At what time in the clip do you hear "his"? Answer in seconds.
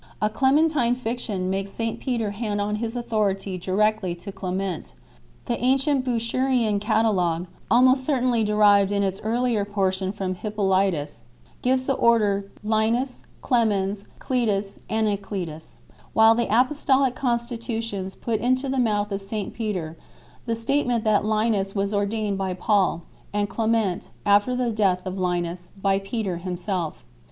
2.77-2.95